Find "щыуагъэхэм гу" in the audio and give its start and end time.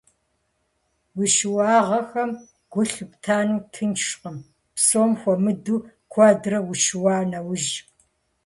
1.35-2.81